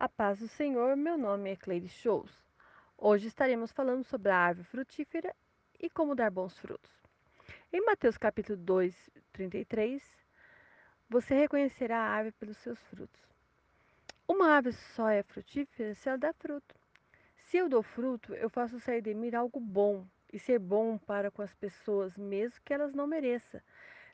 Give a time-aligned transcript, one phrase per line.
[0.00, 2.30] A paz do Senhor, meu nome é Cleide Shows.
[2.96, 5.34] Hoje estaremos falando sobre a árvore frutífera
[5.76, 6.92] e como dar bons frutos.
[7.72, 10.00] Em Mateus capítulo 2, 33,
[11.10, 13.20] você reconhecerá a árvore pelos seus frutos.
[14.28, 16.76] Uma árvore só é frutífera se ela dá fruto.
[17.34, 21.28] Se eu dou fruto, eu faço sair de mim algo bom e ser bom para
[21.28, 23.60] com as pessoas, mesmo que elas não mereçam.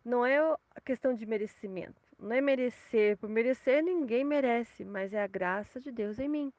[0.03, 2.01] Não é a questão de merecimento.
[2.19, 3.17] Não é merecer.
[3.17, 6.53] Por merecer, ninguém merece, mas é a graça de Deus em mim.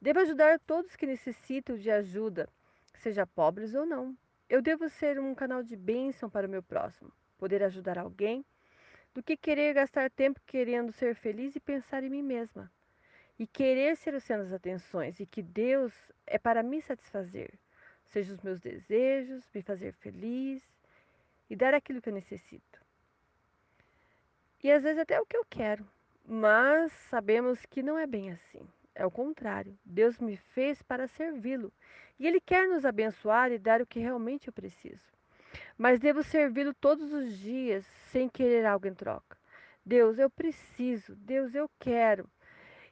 [0.00, 2.48] Devo ajudar todos que necessitam de ajuda,
[2.94, 4.16] seja pobres ou não.
[4.48, 8.44] Eu devo ser um canal de bênção para o meu próximo, poder ajudar alguém,
[9.14, 12.70] do que querer gastar tempo querendo ser feliz e pensar em mim mesma
[13.40, 15.94] e querer ser o centro das atenções e que Deus
[16.26, 17.50] é para me satisfazer,
[18.04, 20.62] seja os meus desejos, me fazer feliz
[21.48, 22.79] e dar aquilo que eu necessito.
[24.62, 25.86] E às vezes até o que eu quero,
[26.26, 28.68] mas sabemos que não é bem assim.
[28.94, 29.78] É o contrário.
[29.82, 31.72] Deus me fez para servi-lo
[32.18, 35.00] e Ele quer nos abençoar e dar o que realmente eu preciso.
[35.78, 39.38] Mas devo servi-lo todos os dias sem querer algo em troca.
[39.84, 41.16] Deus, eu preciso.
[41.16, 42.28] Deus, eu quero.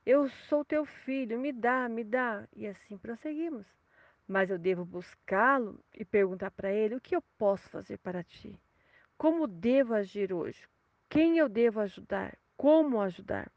[0.06, 2.48] Eu sou teu filho, me dá, me dá.
[2.56, 3.66] E assim prosseguimos.
[4.26, 8.58] Mas eu devo buscá-lo e perguntar para ele: o que eu posso fazer para ti?
[9.18, 10.66] Como devo agir hoje?
[11.08, 12.36] Quem eu devo ajudar?
[12.56, 13.50] Como ajudar?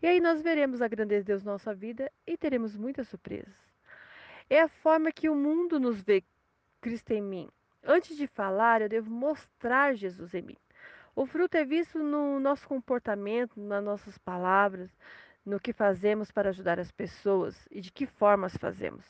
[0.00, 3.54] E aí nós veremos a grandeza de Deus na nossa vida e teremos muitas surpresas.
[4.48, 6.22] É a forma que o mundo nos vê,
[6.80, 7.48] Cristo em mim.
[7.82, 10.56] Antes de falar, eu devo mostrar Jesus em mim.
[11.14, 14.90] O fruto é visto no nosso comportamento, nas nossas palavras,
[15.44, 19.04] no que fazemos para ajudar as pessoas e de que formas fazemos.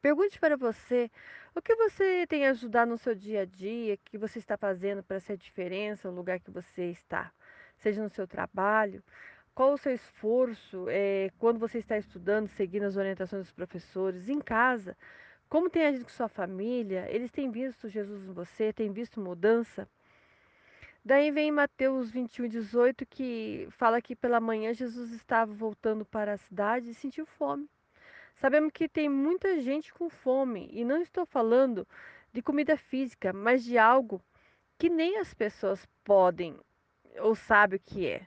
[0.00, 1.10] Pergunte para você
[1.54, 5.02] o que você tem ajudado no seu dia a dia, o que você está fazendo
[5.02, 7.30] para ser diferença no lugar que você está,
[7.76, 9.02] seja no seu trabalho,
[9.54, 14.40] qual o seu esforço é, quando você está estudando, seguindo as orientações dos professores, em
[14.40, 14.96] casa,
[15.48, 19.86] como tem agido com sua família, eles têm visto Jesus em você, têm visto mudança.
[21.04, 26.38] Daí vem Mateus 21, 18, que fala que pela manhã Jesus estava voltando para a
[26.38, 27.68] cidade e sentiu fome.
[28.42, 31.86] Sabemos que tem muita gente com fome, e não estou falando
[32.32, 34.20] de comida física, mas de algo
[34.76, 36.58] que nem as pessoas podem
[37.20, 38.26] ou sabem o que é.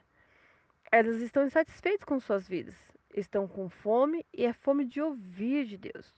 [0.90, 2.74] Elas estão insatisfeitas com suas vidas,
[3.14, 6.16] estão com fome e é fome de ouvir de Deus.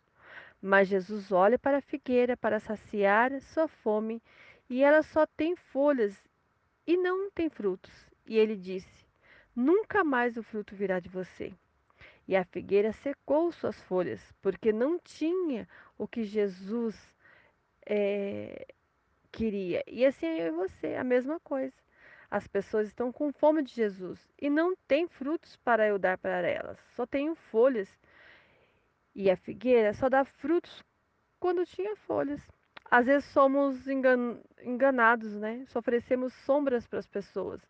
[0.63, 4.23] Mas Jesus olha para a figueira para saciar sua fome
[4.71, 6.17] e ela só tem folhas
[6.87, 8.09] e não tem frutos.
[8.25, 9.09] E ele disse:
[9.57, 11.53] Nunca mais o fruto virá de você.
[12.29, 15.67] E a figueira secou suas folhas, porque não tinha
[15.97, 16.95] o que Jesus
[17.87, 18.67] é,
[19.33, 19.83] queria.
[19.87, 21.75] E assim é você, a mesma coisa.
[22.31, 26.47] As pessoas estão com fome de Jesus e não têm frutos para eu dar para
[26.47, 27.89] elas, só tenho folhas.
[29.15, 30.85] E a figueira só dá frutos
[31.41, 32.41] quando tinha folhas.
[32.91, 35.65] Às vezes somos engan enganados, né?
[35.69, 37.61] Só oferecemos sombras para as pessoas.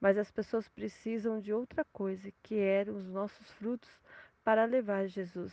[0.00, 3.90] Mas as pessoas precisam de outra coisa, que eram os nossos frutos
[4.44, 5.52] para levar Jesus.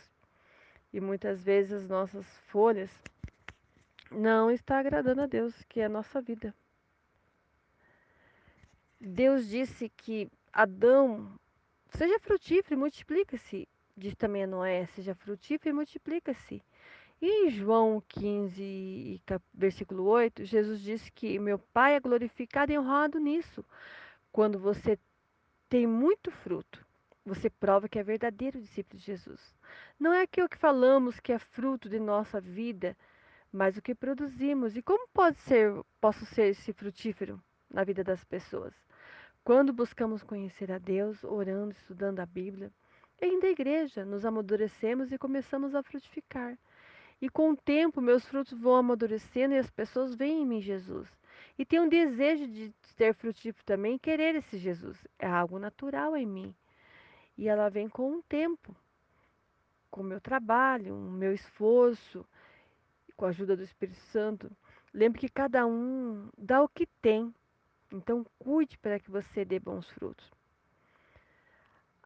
[0.92, 2.90] E muitas vezes as nossas folhas
[4.10, 6.54] não está agradando a Deus, que é a nossa vida.
[9.00, 11.38] Deus disse que Adão
[11.90, 13.68] seja frutífero e multiplica-se.
[13.96, 16.62] Diz também a Noé, seja frutífero e multiplica-se.
[17.20, 19.22] E em João 15,
[19.54, 23.64] versículo 8, Jesus disse que meu Pai é glorificado e honrado nisso.
[24.36, 24.98] Quando você
[25.66, 26.84] tem muito fruto,
[27.24, 29.40] você prova que é verdadeiro discípulo de Jesus.
[29.98, 32.94] Não é aquilo que falamos que é fruto de nossa vida,
[33.50, 34.76] mas o que produzimos.
[34.76, 38.74] E como pode ser, posso ser esse frutífero na vida das pessoas?
[39.42, 42.70] Quando buscamos conhecer a Deus, orando, estudando a Bíblia,
[43.22, 46.58] indo à igreja, nos amadurecemos e começamos a frutificar.
[47.22, 51.08] E com o tempo, meus frutos vão amadurecendo e as pessoas veem em mim Jesus.
[51.58, 54.96] E tem um desejo de ser frutífero também, querer esse Jesus.
[55.18, 56.54] É algo natural em mim.
[57.36, 58.74] E ela vem com o tempo,
[59.90, 62.26] com o meu trabalho, o meu esforço,
[63.16, 64.50] com a ajuda do Espírito Santo.
[64.92, 67.34] Lembre que cada um dá o que tem.
[67.92, 70.30] Então, cuide para que você dê bons frutos.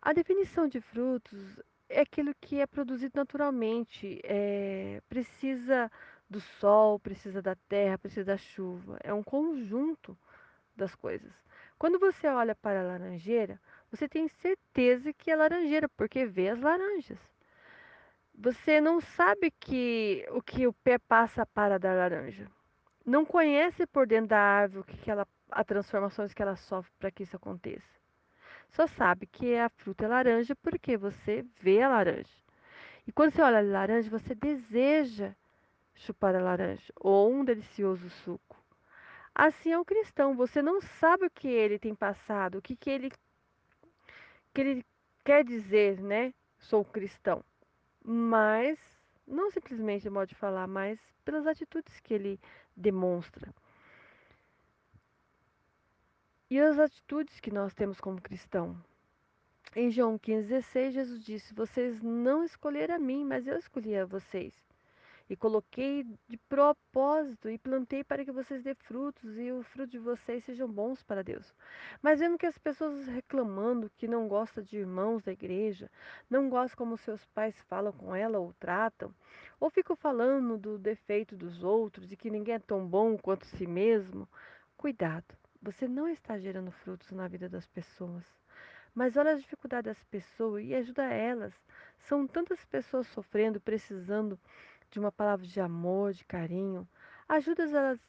[0.03, 4.21] A definição de frutos é aquilo que é produzido naturalmente.
[4.25, 5.91] É, precisa
[6.31, 8.99] do sol, precisa da terra, precisa da chuva.
[9.03, 10.17] É um conjunto
[10.77, 11.33] das coisas.
[11.77, 13.61] Quando você olha para a laranjeira,
[13.91, 17.19] você tem certeza que é laranjeira, porque vê as laranjas.
[18.35, 22.49] Você não sabe que o que o pé passa para dar laranja.
[23.05, 27.11] Não conhece por dentro da árvore o que ela, as transformações que ela sofre para
[27.11, 27.99] que isso aconteça.
[28.69, 32.39] só sabe que a fruta é laranja porque você vê a laranja.
[33.07, 35.35] E quando você olha a laranja, você deseja
[35.95, 38.57] chupar a laranja ou um delicioso suco.
[39.35, 42.91] Assim é o cristão, você não sabe o que ele tem passado, o que, que,
[42.91, 43.11] ele,
[44.53, 44.87] que ele
[45.25, 46.35] quer dizer, né?
[46.59, 47.45] Sou cristão.
[48.05, 48.79] Mas,
[49.27, 52.41] não simplesmente de modo de falar, mas pelas atitudes que ele
[52.77, 53.55] demonstra.
[56.51, 58.77] E as atitudes que nós temos como cristão.
[59.77, 64.53] Em João 15,16, Jesus disse: Vocês não escolheram a mim, mas eu escolhi a vocês
[65.31, 69.99] e coloquei de propósito e plantei para que vocês dê frutos e o fruto de
[69.99, 71.55] vocês sejam bons para Deus.
[72.03, 75.89] Mas vemos que as pessoas reclamando que não gostam de irmãos da igreja,
[76.29, 79.15] não gostam como seus pais falam com ela ou tratam,
[79.61, 83.69] ou ficam falando do defeito dos outros e que ninguém é tão bom quanto si
[83.69, 84.29] mesmo.
[84.77, 88.25] Cuidado, você não está gerando frutos na vida das pessoas.
[88.93, 91.55] Mas olha as dificuldades das pessoas e ajuda elas.
[92.09, 94.37] São tantas pessoas sofrendo, precisando
[94.91, 96.87] de uma palavra de amor, de carinho.
[97.29, 98.01] Ajuda elas,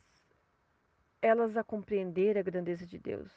[1.22, 3.32] elas a compreender a grandeza de Deus.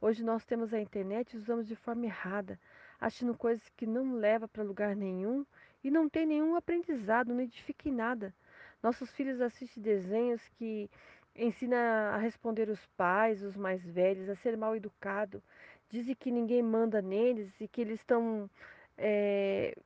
[0.00, 2.58] Hoje nós temos a internet e usamos de forma errada,
[3.00, 5.46] achando coisas que não levam para lugar nenhum
[5.82, 8.34] e não tem nenhum aprendizado, não edifica em nada.
[8.82, 10.90] Nossos filhos assistem desenhos que
[11.34, 15.42] ensinam a responder os pais, os mais velhos, a ser mal educado.
[15.88, 18.50] Dizem que ninguém manda neles e que eles estão
[18.98, 19.76] é,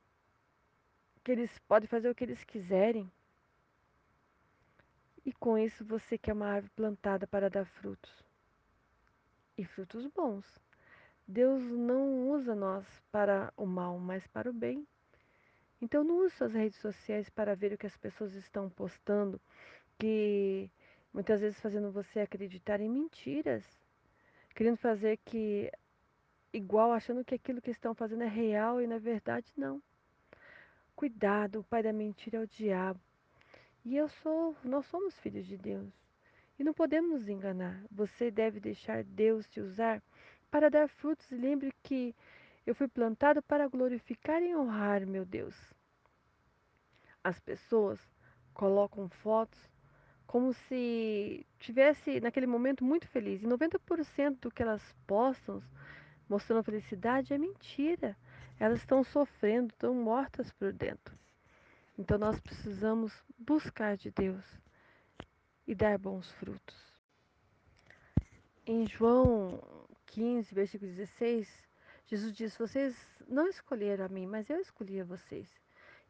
[1.23, 3.11] que eles podem fazer o que eles quiserem.
[5.25, 8.23] E com isso você quer uma árvore plantada para dar frutos.
[9.57, 10.59] E frutos bons.
[11.27, 14.87] Deus não usa nós para o mal, mas para o bem.
[15.81, 19.39] Então não use suas redes sociais para ver o que as pessoas estão postando,
[19.97, 20.69] que
[21.13, 23.63] muitas vezes fazendo você acreditar em mentiras,
[24.55, 25.71] querendo fazer que
[26.51, 29.81] igual achando que aquilo que estão fazendo é real e na verdade não.
[30.99, 32.99] Cuidado, o pai da mentira é o diabo.
[33.85, 35.89] E eu sou, nós somos filhos de Deus.
[36.59, 37.81] E não podemos nos enganar.
[37.89, 40.03] Você deve deixar Deus te usar
[40.51, 41.31] para dar frutos.
[41.31, 42.13] E lembre que
[42.67, 45.55] eu fui plantado para glorificar e honrar meu Deus.
[47.23, 47.97] As pessoas
[48.53, 49.69] colocam fotos
[50.27, 53.41] como se tivesse naquele momento muito feliz.
[53.41, 55.63] E 90% do que elas postam
[56.27, 58.17] mostrando felicidade é mentira
[58.59, 61.17] elas estão sofrendo, estão mortas por dentro.
[61.97, 64.45] Então nós precisamos buscar de Deus
[65.65, 66.75] e dar bons frutos.
[68.65, 69.61] Em João
[70.07, 71.47] 15, versículo 16,
[72.05, 72.95] Jesus diz: Vocês
[73.27, 75.47] não escolheram a mim, mas eu escolhi a vocês.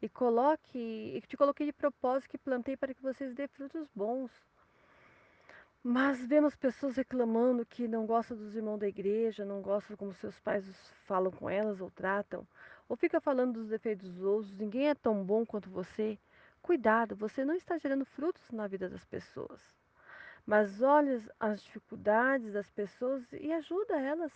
[0.02, 4.30] E coloque, e te coloquei de propósito que plantei para que vocês dê frutos bons.
[5.82, 10.38] Mas vemos pessoas reclamando que não gostam dos irmãos da igreja, não gostam como seus
[10.38, 10.62] pais
[11.06, 12.46] falam com elas ou tratam,
[12.86, 16.18] ou fica falando dos defeitos dos outros, ninguém é tão bom quanto você.
[16.60, 19.58] Cuidado, você não está gerando frutos na vida das pessoas.
[20.44, 24.32] Mas olhe as dificuldades das pessoas e ajuda elas.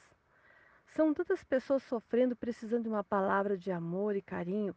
[0.97, 4.75] São tantas pessoas sofrendo, precisando de uma palavra de amor e carinho.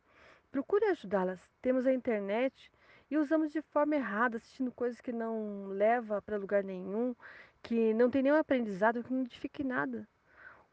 [0.52, 1.40] Procure ajudá-las.
[1.62, 2.70] Temos a internet
[3.10, 7.16] e usamos de forma errada, assistindo coisas que não leva para lugar nenhum,
[7.62, 10.08] que não tem nenhum aprendizado, que não edifique nada.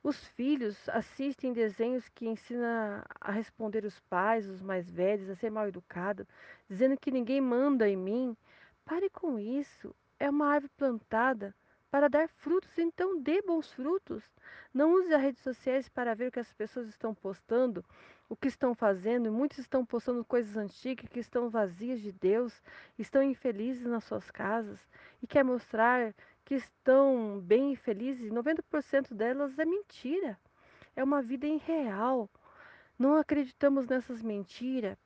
[0.03, 5.50] Os filhos assistem desenhos que ensinam a responder os pais, os mais velhos, a ser
[5.50, 6.29] mal educado,
[6.69, 8.37] dizendo que ninguém manda em mim.
[8.85, 9.95] Pare com isso.
[10.21, 11.55] É uma árvore plantada
[11.91, 14.23] para dar frutos, então dê bons frutos.
[14.75, 17.85] Não use as redes sociais para ver o que as pessoas estão postando,
[18.28, 19.31] o que estão fazendo.
[19.33, 22.62] Muitos estão postando coisas antigas que estão vazias de Deus,
[22.99, 24.78] estão infelizes nas suas casas
[25.23, 26.14] e quer mostrar
[26.45, 28.31] que estão bem e felizes.
[28.31, 30.38] 90% delas é mentira.
[30.97, 32.28] É uma vida irreal.
[32.99, 34.97] Não acreditamos nessas mentiras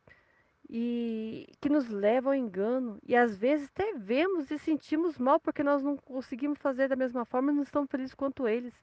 [0.68, 2.98] e que nos levam ao engano.
[3.06, 7.24] E às vezes até vemos e sentimos mal porque nós não conseguimos fazer da mesma
[7.24, 8.74] forma e não estamos felizes quanto eles.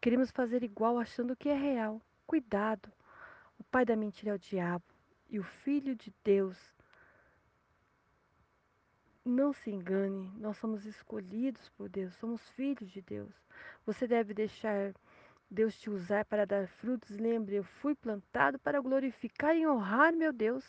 [0.00, 2.00] Queremos fazer igual achando que é real.
[2.26, 2.92] Cuidado.
[3.58, 4.84] O pai da mentira é o diabo
[5.28, 6.56] e o filho de Deus.
[9.24, 13.32] Não se engane, nós somos escolhidos por Deus, somos filhos de Deus.
[13.86, 14.92] Você deve deixar
[15.50, 17.16] Deus te usar para dar frutos.
[17.16, 20.64] Lembre, eu fui plantado para glorificar e honrar meu Deus.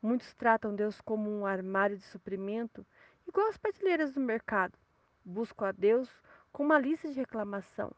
[0.00, 2.86] Muitos tratam Deus como um armário de suprimento,
[3.26, 4.78] igual as prateleiras do mercado.
[5.24, 6.08] Busco a Deus
[6.52, 7.94] com uma lista de reclamação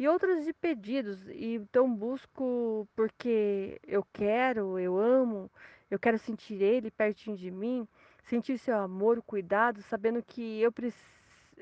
[0.00, 1.28] e outras de pedidos.
[1.28, 5.50] E então busco porque eu quero, eu amo,
[5.90, 7.86] eu quero sentir Ele pertinho de mim,
[8.22, 10.72] sentir seu amor, o cuidado, sabendo que eu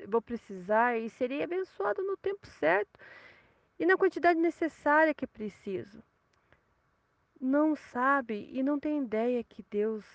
[0.07, 2.97] vou precisar e serei abençoado no tempo certo.
[3.77, 6.01] e na quantidade necessária que preciso.
[7.41, 10.05] Não sabe e não tem ideia que Deus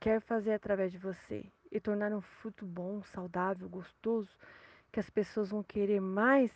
[0.00, 4.36] quer fazer através de você e tornar um fruto bom, saudável, gostoso,
[4.90, 6.50] que as pessoas vão querer mais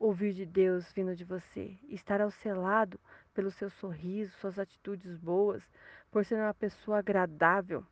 [0.00, 1.78] ouvir de Deus vindo de você.
[1.90, 2.98] Estar ao seu lado
[3.34, 5.62] pelo seu sorriso, suas atitudes boas,
[6.10, 7.84] por ser uma pessoa agradável.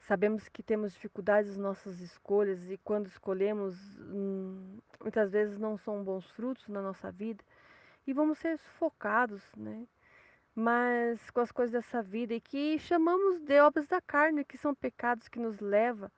[0.00, 6.04] Sabemos que temos dificuldades nas nossas escolhas e quando escolhemos, hum, muitas vezes não são
[6.04, 7.42] bons frutos na nossa vida
[8.06, 9.86] e vamos ser sufocados, né?
[10.54, 14.74] Mas com as coisas dessa vida e que chamamos de obras da carne, que são
[14.74, 16.10] pecados que nos levam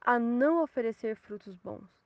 [0.00, 2.03] a não oferecer frutos bons.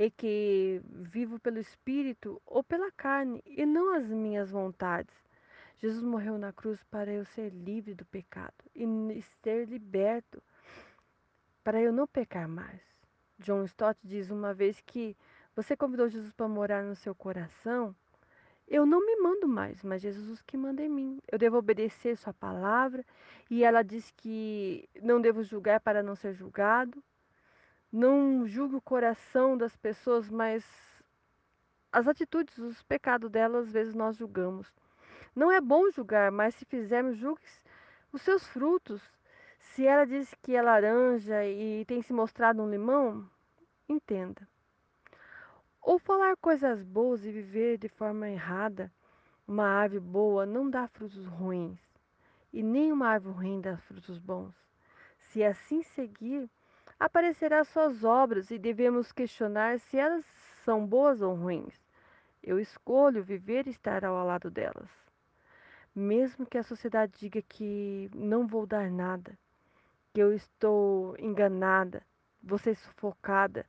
[0.00, 5.14] E que vivo pelo espírito ou pela carne e não as minhas vontades.
[5.76, 10.42] Jesus morreu na cruz para eu ser livre do pecado e ser liberto
[11.62, 12.80] para eu não pecar mais.
[13.38, 15.14] John Stott diz uma vez que
[15.54, 17.94] você convidou Jesus para morar no seu coração.
[18.66, 21.20] Eu não me mando mais, mas Jesus que manda em mim.
[21.30, 23.04] Eu devo obedecer sua palavra.
[23.50, 27.02] E ela diz que não devo julgar para não ser julgado.
[27.92, 30.64] Não julgue o coração das pessoas, mas
[31.90, 34.72] as atitudes, os pecados delas, às vezes nós julgamos.
[35.34, 37.42] Não é bom julgar, mas se fizermos, julgue
[38.12, 39.02] os seus frutos.
[39.58, 43.28] Se ela diz que é laranja e tem se mostrado um limão,
[43.88, 44.46] entenda.
[45.80, 48.92] Ou falar coisas boas e viver de forma errada.
[49.46, 51.80] Uma árvore boa não dá frutos ruins,
[52.52, 54.54] e nem uma árvore ruim dá frutos bons.
[55.18, 56.48] Se assim seguir,
[57.00, 60.24] aparecerão suas obras e devemos questionar se elas
[60.66, 61.74] são boas ou ruins.
[62.42, 64.90] Eu escolho viver e estar ao lado delas.
[65.96, 69.36] Mesmo que a sociedade diga que não vou dar nada,
[70.12, 72.02] que eu estou enganada,
[72.42, 73.66] vou ser sufocada,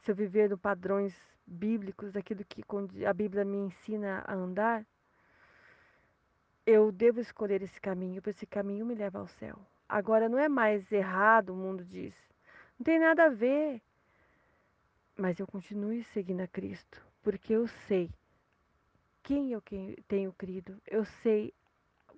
[0.00, 1.14] se eu viver no padrões
[1.46, 2.62] bíblicos, daquilo que
[3.06, 4.84] a Bíblia me ensina a andar,
[6.66, 9.58] eu devo escolher esse caminho, porque esse caminho me leva ao céu.
[9.88, 12.14] Agora não é mais errado, o mundo diz.
[12.82, 13.80] Não tem nada a ver.
[15.16, 18.10] Mas eu continuo seguindo a Cristo, porque eu sei
[19.22, 19.62] quem eu
[20.08, 21.54] tenho crido, eu sei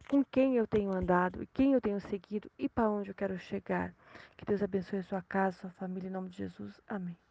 [0.08, 3.94] com quem eu tenho andado, quem eu tenho seguido e para onde eu quero chegar.
[4.38, 6.80] Que Deus abençoe a sua casa, sua família, em nome de Jesus.
[6.88, 7.18] Amém.